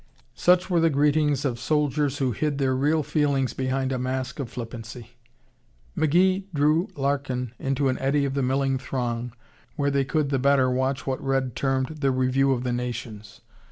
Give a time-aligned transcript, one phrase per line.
[0.33, 4.49] Such were the greetings of soldiers who hid their real feelings behind a mask of
[4.49, 5.11] flippancy.
[5.95, 9.31] McGee drew Larkin into an eddy of the milling throng
[9.75, 13.41] where they could the better watch what Red termed "the review of the nations."